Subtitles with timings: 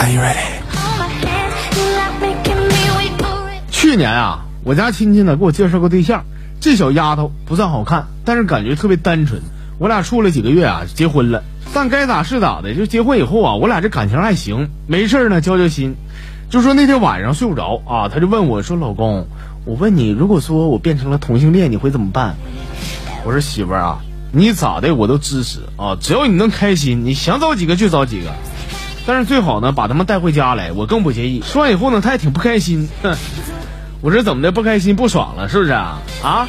[0.00, 0.38] Are you ready？
[3.70, 6.24] 去年啊，我家亲戚呢给我介绍个对象，
[6.58, 9.42] 这小丫头不算好看，但是感觉特别单纯。
[9.78, 11.44] 我俩处了几个月啊，结婚了。
[11.74, 15.96] 但该咋是咋的，就结婚以后啊，我俩这感情还行，没事呢交交心。
[16.48, 19.28] 就说那天晚上睡不着啊，他就问我说：“老公，
[19.66, 22.36] 我问你，如果说我变成了同性恋，你会怎么办？”
[23.26, 24.00] 我说：“媳妇儿啊，
[24.32, 28.32] 你咋的我都支持啊，只要你能开心，你想找几个就找几个。
[29.10, 32.88] 但是最好呢，把他们带回家来，我更不介意。”说完以后呢，他也挺不开心。
[33.02, 33.16] 哼，
[34.02, 35.98] 我说怎么的不开心不爽了是不是啊？
[36.22, 36.48] 啊，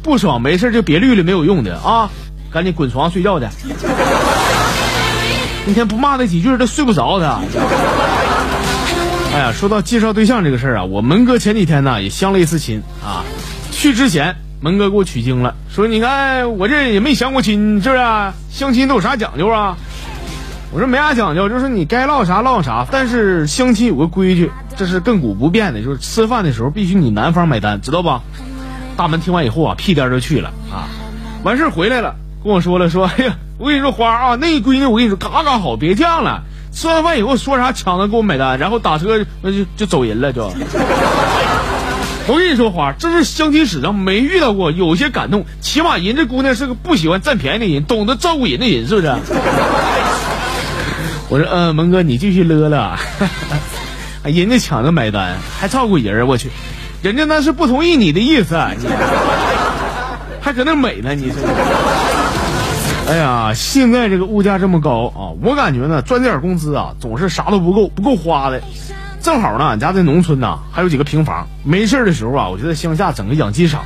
[0.00, 2.08] 不爽没事就别绿了，没有用的啊，
[2.52, 3.46] 赶紧滚床睡觉去。
[5.66, 7.40] 一天不骂他几句，他睡不着他。
[9.34, 13.24] 哎呀，说到介绍对象这个事儿啊，我门哥前几天呢也相了一次亲啊。
[13.72, 18.02] 去之前，门哥给我取经了，说你看我这也没相过亲，是不是？
[18.52, 19.76] 相亲都有啥讲究啊？
[20.74, 22.86] 我说没啥讲究，就是你该唠啥唠啥。
[22.90, 28.22] 但是相亲有个规矩，这是亘古不变的，就是吃饭的时候必须你男方买单，知道吧？
[28.96, 30.88] 大门听完以后啊，屁颠儿就去了啊。
[31.44, 36.42] 完事儿回来了，跟我说了说，哎呀，我跟你说花啊，那闺女我跟你说嘎嘎好，别犟了。
[36.72, 40.50] 吃完饭以后说啥抢着给我买单，然后打车那就就走人了就。
[42.28, 45.44] 我跟你说花，这是相亲史上没遇到过，有些感动。
[45.60, 49.14] 起码人这姑娘是个不喜欢占便宜的人，懂得照顾人的人，是不是？
[51.32, 52.98] 我说嗯，蒙哥你继续乐了。
[54.22, 56.50] 人家抢着买单还照顾人，我去，
[57.02, 58.86] 人家那是不同意你的意思，你
[60.42, 61.38] 还搁那美呢，你说。
[63.08, 68.60] 哎呀，现在这个物价这么高啊，我感觉呢，赚这点工资啊，总是啥都不够，不够花的。
[69.22, 73.84] 正好呢，俺家在农村呢，还有几个平房，没事的时候啊，我就在乡下整个养鸡场。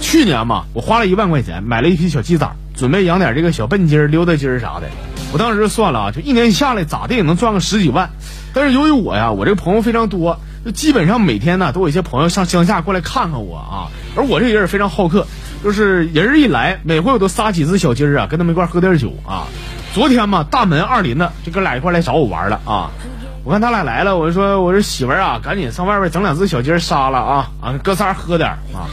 [0.00, 4.88] 去年嘛，我花了一万块钱买了一批小鸡崽，准备养点这个小笨鸡儿、溜达鸡儿啥的。
[5.32, 8.10] 我当时算了啊，就一年下来咋的也能赚个十几万。
[8.54, 13.92] 但是由于我呀，我这个朋友非常多，就基本上每天呢都有一些朋友上乡下过来看看我啊。
[14.16, 15.26] 而我这人非常好客。
[15.62, 19.48] 就是人一来，每回我都杀几只小鸡儿啊，跟他们一块喝点酒啊。
[19.92, 22.90] 昨天嘛，大门二林的就哥俩一块来找我玩了啊。
[23.42, 28.86] 我看他俩来了，我就说我说媳妇儿啊，赶紧上外边整两只小鸡儿杀了啊啊，哥仨喝点啊。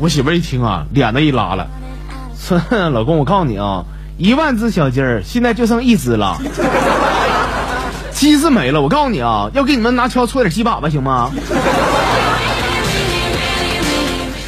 [0.00, 1.66] 我媳妇儿一听啊，脸子一拉了，
[2.38, 2.58] 说
[2.88, 3.84] 老公，我告诉你啊，
[4.18, 6.36] 一万只小鸡儿现在就剩一只了，
[8.10, 8.82] 鸡是没了。
[8.82, 11.30] 我告诉你啊，要给你们拿锹搓点鸡粑粑行吗？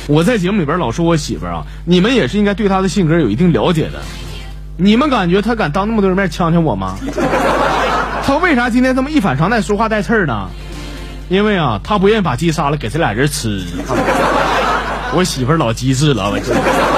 [0.09, 4.01] 我在节目里边老说我媳妇儿啊，你们也是应该对她的性格有一定了解的。
[4.77, 6.97] 你们感觉她敢当那么多人面呛呛我吗？
[8.27, 10.49] 她为啥今天这么一反常态，说话带刺儿呢？
[11.29, 13.65] 因为啊，她不愿意把鸡杀了给这俩人吃。
[15.15, 16.90] 我媳妇儿老机智了，我。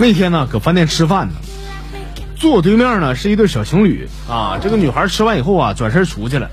[0.00, 1.34] 那天呢，搁饭店吃饭呢，
[2.36, 4.58] 坐我对面呢是一对小情侣啊。
[4.62, 6.48] 这个女孩吃完以后啊，转身出去了。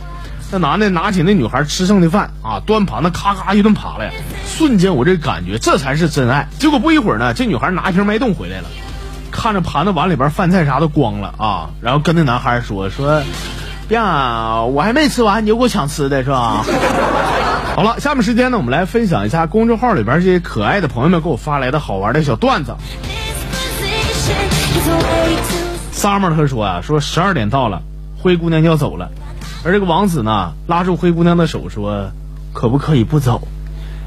[0.52, 4.10] 那男的拿起那女孩吃剩的饭啊，端盘子咔咔一顿扒拉，
[4.48, 6.48] 瞬间我这感觉这才是真爱。
[6.58, 8.68] 结果不一会儿呢，这女孩拿一瓶脉动回来了，
[9.32, 13.22] 看着盘子碗里边饭菜啥都光了啊，然后跟那男孩说说，
[13.90, 16.66] 呀，我还没吃完你就给我抢吃的是吧？
[17.76, 22.76] 好了，下面时间呢，我们来分享一下公众号里边这些可爱的朋友们给我发来的好玩的小段子。
[25.94, 27.82] Summer 他说啊，说十二点到了，
[28.18, 29.10] 灰姑娘就要走了。
[29.64, 32.12] 而这个王子呢，拉住灰姑娘的手说
[32.54, 33.48] ：“可不可以不走？”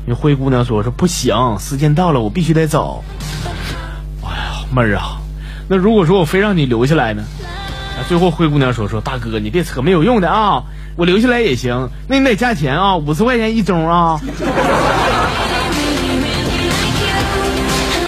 [0.07, 3.03] 那灰姑娘说：“说不行，时间到了，我必须得走。”
[4.23, 5.19] 哎呀，妹儿啊，
[5.69, 7.25] 那如果说我非让你留下来呢？
[8.09, 10.63] 最后灰姑娘说：“说大哥，你别扯没有用的啊，
[10.97, 14.21] 我留下来也行，那你得加钱啊，五十块钱一钟啊。”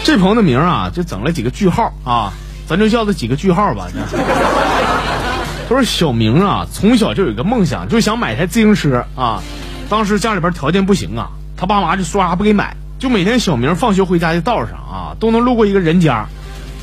[0.04, 2.32] 这朋友的名啊，就整了几个句号啊，
[2.70, 3.88] 咱就叫他几个句号吧。
[5.68, 9.42] 他说小明啊，从小就有一个梦想，就想买台自行车啊。
[9.88, 16.26] 当时家里边条件不行啊，他爸妈就说啥不给买，就每天小明放学回家的道上啊，都能路过一个人家，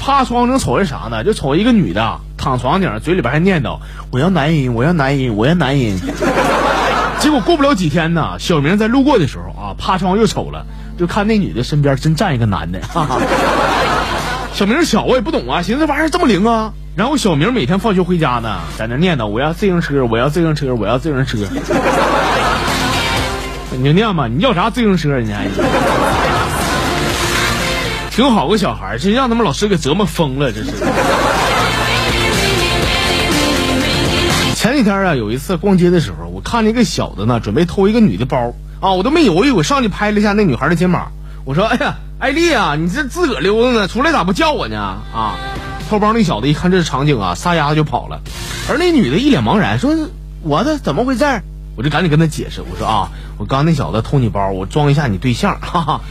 [0.01, 1.23] 趴窗能瞅见啥呢？
[1.23, 3.79] 就瞅一个女的躺床顶，嘴里边还念叨
[4.11, 5.97] ：“我要男人，我要男人，我要男人。
[7.19, 10.65] ”结果过不了几天呢，小明在路过的时候啊，趴窗又瞅了，
[10.99, 12.81] 就看那女的身边真站一个男的。
[14.53, 16.73] 小明小我也不懂啊，寻思这玩意儿这么灵啊。
[16.95, 21.37] 然后小明每天放学回家呢，在那念叨：“我要自行车，我要自行车，我要自行车。
[23.77, 25.19] ”你就念吧，你要啥自行车？
[25.19, 25.47] 你还
[28.09, 30.71] 挺好个小孩，真让他们老师给折磨疯了，这是。
[34.55, 41.11] 前几天啊，有一次逛街的时候，我看见一个小子呢，准备偷一个女的包啊，我都没犹豫，我上去拍了一下那女孩的肩膀，
[41.45, 44.97] 我说：“哎呀，艾丽啊，你这自个溜达呢，出来咋不叫我呢？
[45.13, 45.35] 啊？”
[45.89, 48.19] 偷包那小子一看这场景啊，撒丫子就跑了。
[48.67, 49.95] 而那女的一脸茫然，说
[50.43, 51.23] ：“我的怎么回事？”
[51.77, 56.01] 我就赶紧跟他解释，我说：“啊，我刚那小子偷你包，我装一下你对象。”哈哈，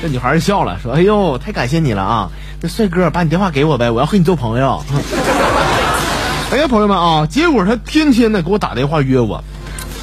[0.00, 2.30] 这女孩笑了，说：“哎呦，太感谢你了啊！
[2.62, 4.82] 那帅哥，把你电话给我呗，我要和你做朋友。
[6.50, 9.44] ”哎呀，朋友们啊，结果他天天的给我打电话约我，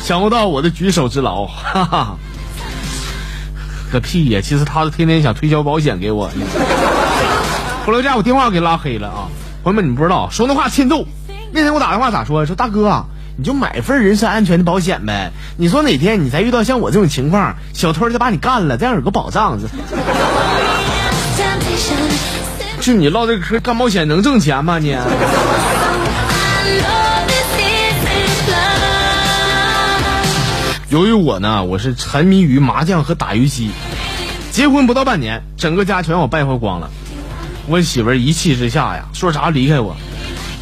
[0.04, 2.18] 想不到我的举手之劳，哈哈，
[3.90, 4.40] 个屁呀！
[4.42, 6.30] 其实他是天天想推销保险给我。
[7.86, 9.28] 后来家我电话给拉黑了啊！
[9.64, 11.06] 朋友们，你不知道说那话欠揍。
[11.52, 12.46] 那天我打电话咋说？
[12.46, 13.06] 说大哥，
[13.36, 15.32] 你就买份人身安全的保险呗。
[15.58, 19.60] 你说哪天你再遇到像我这种情况，小偷就把你干了，这样有个保障。
[22.82, 24.80] 就你唠这个嗑，干保险能挣钱吗？
[24.80, 24.96] 你？
[30.90, 33.70] 由于我呢，我是沉迷于麻将和打游戏，
[34.52, 36.90] 结婚不到半年，整个家全让我败坏光了。
[37.68, 39.96] 我媳妇儿一气之下呀，说啥离开我。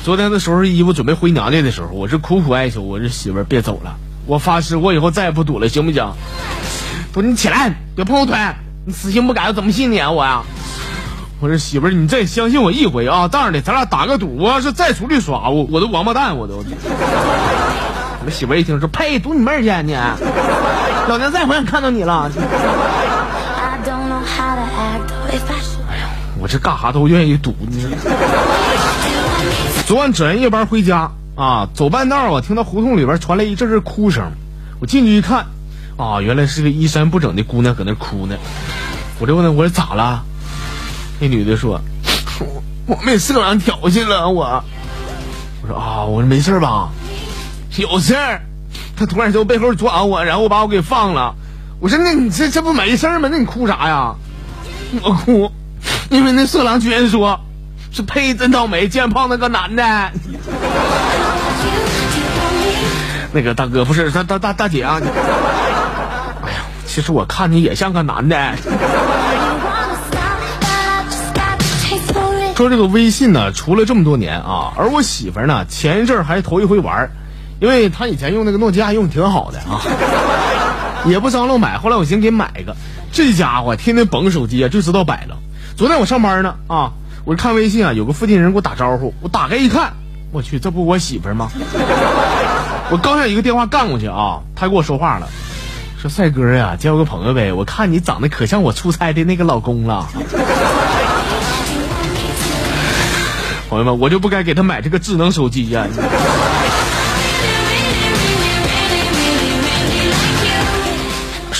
[0.03, 3.95] 昨天他收拾衣服准备回娘家的时候，我是苦苦哀求我这媳妇儿别走了。
[4.25, 6.12] 我发誓，我以后再也不赌了，行不行？
[7.13, 8.38] 说你起来，别碰我腿，
[8.85, 10.44] 你死性不改，我怎么信你啊我呀？
[11.39, 16.65] 我说媳妇儿你再相信我一回啊，这样的，咱俩打个赌，我要是再出去耍，我我都王八蛋，我都。
[18.27, 19.94] 我媳妇一听说，呸，堵你妹去你！
[21.07, 22.29] 老娘再也不想看到你了。
[25.88, 27.88] 哎呀，我这干啥都愿意赌你。
[29.85, 34.33] 昨晚值完夜班回家啊，走半道啊，听到胡同里边传来一阵阵哭声。
[34.81, 35.45] 我进去一看，
[35.95, 38.35] 啊，原来是个衣衫不整的姑娘搁那哭呢。
[39.21, 40.25] 我就问她，我说咋了？
[41.21, 41.80] 那女的说，
[42.88, 44.30] 我被色狼挑衅了。
[44.30, 44.65] 我，
[45.62, 46.89] 我说啊，我说没事吧？
[47.81, 48.41] 有事儿。
[48.95, 51.35] 他突然从背后抓我，然后把我给放了。
[51.79, 53.29] 我说那你这这不没事吗？
[53.31, 54.15] 那你哭啥呀？
[55.01, 55.51] 我哭，
[56.09, 57.39] 因为那色狼居然说。
[57.89, 58.35] 是呸！
[58.35, 60.12] 真倒霉，见胖那个男的。
[63.31, 65.00] 那个大哥不是大大大大姐啊！
[66.44, 68.56] 哎呀，其实我看你也像个男的。
[72.56, 77.09] 说这个微信呢，出了这么多年啊，而我媳妇呢，前一阵儿还头一回玩，
[77.59, 79.81] 因为他以前用那个诺基亚用的挺好的啊，
[81.09, 81.77] 也不张罗买。
[81.77, 82.75] 后来我寻思给买一个，
[83.12, 85.38] 这家伙天天甭手机啊，就知道摆了。
[85.75, 86.92] 昨天我上班呢啊。
[87.25, 89.92] 我看微信啊，有个附近人给我打招呼，我打开一看，
[90.31, 91.51] 我去，这不我媳妇吗？
[92.89, 95.27] 我刚想一个电话干过去啊，他给我说话了，
[96.01, 100.07] 说帅哥呀，交个朋友呗，我看你长得可像我出差的那个老公了。
[103.69, 105.86] 朋友们，我就不该给他买这个智能手机呀。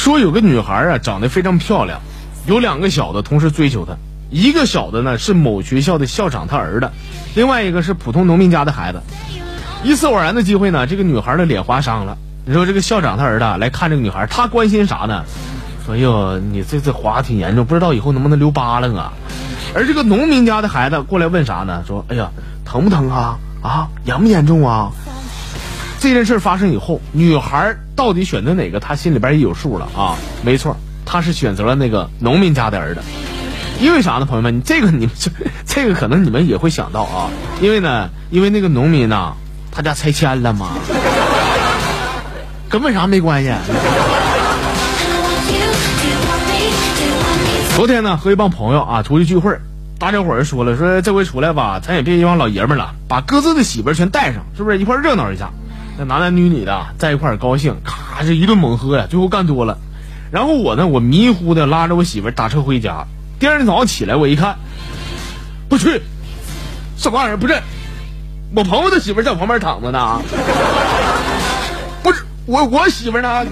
[0.07, 2.00] 说有个女孩啊，长得非常漂亮，
[2.45, 3.98] 有两个小的同时追求她。
[4.30, 6.89] 一个小的呢是某学校的校长他儿子，
[7.36, 9.01] 另外一个是普通农民家的孩子。
[9.83, 12.18] 一次偶然的机会呢，这个女孩的脸划伤了。
[12.45, 15.25] 你说这个校长他儿子来看这个女孩，他关心啥呢？
[15.86, 19.12] 说哟，你这次划挺严重，不知道以后能不能留疤了啊？
[19.75, 21.83] 而这个农民家的孩子过来问啥呢？
[21.86, 22.31] 说哎呀，
[22.63, 23.38] 疼不疼啊？
[23.62, 24.89] 啊，严不严重啊？
[26.00, 30.16] 这件事发生以后，女孩到底选择哪个，他心里边也有数了啊。
[30.44, 33.02] 没错，他是选择了那个农民家的儿子。
[33.82, 34.62] 因为啥呢，朋友们？
[34.64, 35.32] 这个你们这
[35.66, 37.30] 这个可能你们也会想到啊。
[37.60, 39.34] 因为呢，因为那个农民呐，
[39.72, 40.70] 他家拆迁了嘛，
[42.70, 43.51] 跟为啥没关系。
[47.75, 49.58] 昨天呢，和一帮朋友啊出去聚会，
[49.98, 55.50] 大家伙儿说了，说这回出来吧，咱也别一帮老爷们了，把各自的媳妇儿全带上，是不是一块热闹一下？
[55.98, 59.80] 那男男女女的在一块儿高兴，咔这一顿猛喝呀，最后干多了。
[60.30, 63.08] 然后我呢，我迷糊的拉着我媳妇儿打车回家。
[63.39, 64.58] 第二天早上起来，我一看，
[65.70, 66.01] 不去，
[66.98, 67.38] 什么玩意儿？
[67.38, 67.60] 不是，
[68.56, 70.22] 我朋友的媳妇在我旁边躺着呢。
[72.04, 73.46] 不是我，我媳妇呢？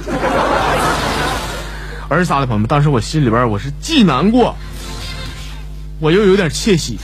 [2.08, 4.56] 儿仨的朋友们，当时我心里边我是既难过，
[6.00, 7.00] 我又有点窃喜。